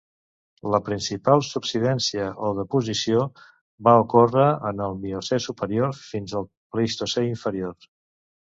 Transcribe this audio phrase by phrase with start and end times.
[0.75, 3.25] La principal subsidència i deposició
[3.89, 7.91] va ocórrer en el Miocè superior fins al Plistocè inferior.